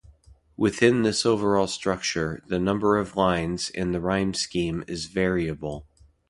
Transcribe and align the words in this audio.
Within 0.57 1.03
this 1.03 1.27
overall 1.27 1.67
structure, 1.67 2.41
the 2.47 2.57
number 2.57 2.97
of 2.97 3.15
lines 3.15 3.69
and 3.69 3.93
the 3.93 4.01
rhyme 4.01 4.33
scheme 4.33 4.83
is 4.87 5.05
variable. 5.05 5.85